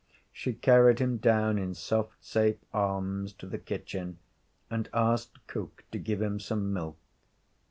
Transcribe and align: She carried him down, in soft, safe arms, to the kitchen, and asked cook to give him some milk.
She 0.33 0.53
carried 0.53 0.97
him 0.97 1.17
down, 1.17 1.59
in 1.59 1.75
soft, 1.75 2.25
safe 2.25 2.57
arms, 2.73 3.33
to 3.33 3.45
the 3.45 3.59
kitchen, 3.59 4.17
and 4.67 4.89
asked 4.95 5.45
cook 5.45 5.83
to 5.91 5.99
give 5.99 6.23
him 6.23 6.39
some 6.39 6.73
milk. 6.73 6.97